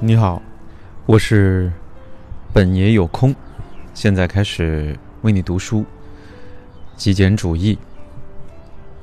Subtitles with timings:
[0.00, 0.40] 你好，
[1.06, 1.70] 我是
[2.52, 3.34] 本爷有空，
[3.92, 5.84] 现在开始为你读书。
[6.96, 7.78] 极简主义，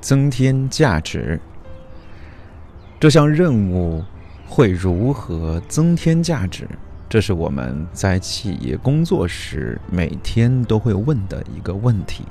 [0.00, 1.38] 增添价值。
[2.98, 4.02] 这项任务
[4.48, 6.66] 会如何增添价值？
[7.14, 12.24] 这是我们在企业工作时每天都会问的一个问题。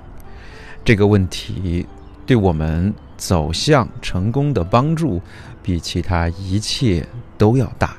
[0.84, 1.88] 这个问题
[2.26, 5.22] 对我们走向成功的帮助，
[5.62, 7.96] 比其他一切都要大。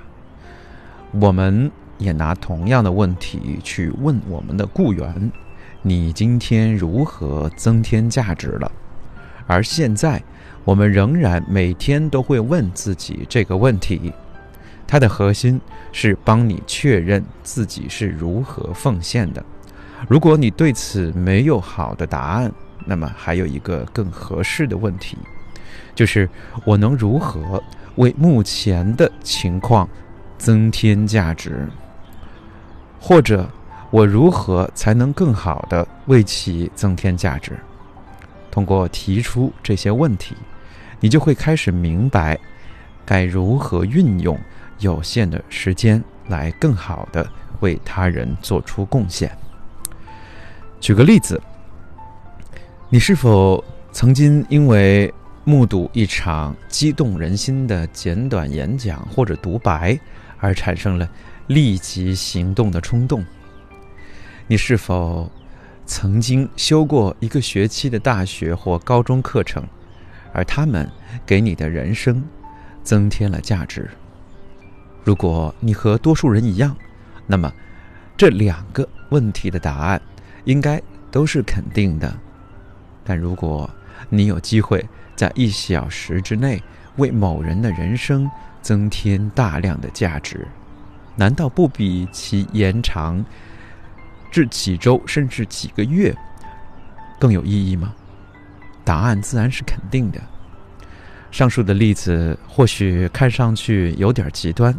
[1.12, 5.32] 我们也拿同样的问题去问我们的雇员
[5.80, 8.70] ：“你今天如何增添价值了？”
[9.48, 10.22] 而现在，
[10.66, 14.12] 我们仍然每天都会问自己这个问题。
[14.86, 15.60] 它的核心
[15.92, 19.44] 是帮你确认自己是如何奉献的。
[20.08, 22.52] 如果你对此没有好的答案，
[22.84, 25.16] 那么还有一个更合适的问题，
[25.94, 26.28] 就是
[26.64, 27.62] 我能如何
[27.96, 29.88] 为目前的情况？
[30.36, 31.66] 增添价值，
[33.00, 33.48] 或者
[33.90, 37.56] 我如何才能更好的为其增添价值？
[38.50, 40.34] 通过提出这些问题，
[41.00, 42.38] 你就会开始明白
[43.06, 44.38] 该如何运用
[44.84, 47.26] 有限的时间来更好的
[47.60, 49.36] 为他人做出贡献。
[50.80, 51.40] 举个例子，
[52.90, 55.12] 你是否曾经因为
[55.44, 59.98] 目睹一场激动人心的简短演讲或者独白？
[60.38, 61.08] 而产生了
[61.46, 63.24] 立即行动的冲动。
[64.46, 65.30] 你是否
[65.86, 69.64] 曾经修过一个学期的大学或高中课程，
[70.34, 70.86] 而他们
[71.24, 72.22] 给你的人生
[72.82, 73.88] 增添了价值？
[75.04, 76.74] 如果你和多数人一样，
[77.26, 77.52] 那么
[78.16, 80.00] 这两个问题的答案
[80.44, 82.12] 应该都是肯定的。
[83.04, 83.68] 但如果
[84.08, 86.62] 你有机会在一小时之内
[86.96, 88.30] 为某人的人生，
[88.62, 90.48] 增添大量的价值，
[91.16, 93.22] 难道不比其延长
[94.30, 96.16] 至几周甚至几个月
[97.20, 97.94] 更有意义吗？
[98.84, 100.18] 答案自然是肯定的。
[101.30, 104.74] 上述的例子或许看上去有点极端，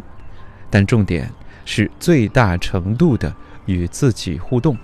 [0.76, 1.32] 但重点
[1.64, 4.76] 是最大程度的与自己互动。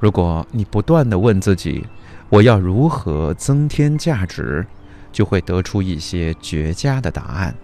[0.00, 1.86] 如果你不断的问自己
[2.28, 4.66] “我要如何增添价值”，
[5.12, 7.54] 就会得出一些绝佳的答案。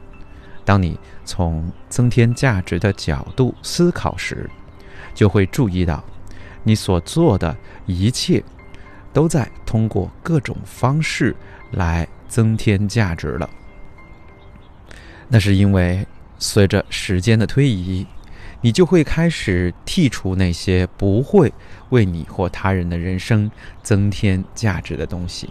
[0.64, 4.48] 当你从增添价值的角度思考时，
[5.12, 6.04] 就会注意到，
[6.62, 8.41] 你所做的一切
[9.12, 11.34] 都在通过各种方式
[11.72, 13.50] 来增添价值了。
[15.26, 16.06] 那是因为
[16.42, 18.04] 随着时间的推移，
[18.60, 21.53] 你就会开始剔除那些不会
[21.91, 23.48] 为你或他人的人生
[23.80, 25.50] 增添价值的东西。